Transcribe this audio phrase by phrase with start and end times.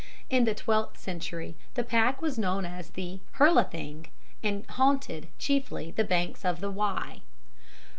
[0.31, 4.07] In the twelfth century the pack was known as "the Herlething"
[4.41, 7.21] and haunted, chiefly, the banks of the Wye.